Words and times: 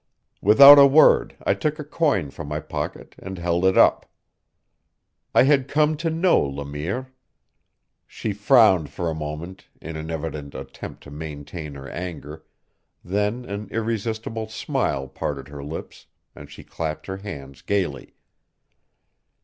Without 0.41 0.79
a 0.79 0.87
word 0.87 1.35
I 1.45 1.53
took 1.53 1.77
a 1.77 1.83
coin 1.83 2.31
from 2.31 2.47
my 2.47 2.59
pocket 2.59 3.13
and 3.19 3.37
held 3.37 3.65
it 3.65 3.77
up. 3.77 4.07
I 5.35 5.43
had 5.43 5.67
come 5.67 5.95
to 5.97 6.09
know 6.09 6.39
Le 6.41 6.65
Mire. 6.65 7.13
She 8.07 8.33
frowned 8.33 8.89
for 8.89 9.11
a 9.11 9.13
moment 9.13 9.67
in 9.79 9.95
an 9.97 10.09
evident 10.09 10.55
attempt 10.55 11.03
to 11.03 11.11
maintain 11.11 11.75
her 11.75 11.87
anger, 11.87 12.43
then 13.03 13.45
an 13.45 13.67
irresistible 13.69 14.49
smile 14.49 15.07
parted 15.07 15.49
her 15.49 15.63
lips 15.63 16.07
and 16.33 16.49
she 16.49 16.63
clapped 16.63 17.05
her 17.05 17.17
hands 17.17 17.61
gaily. 17.61 18.15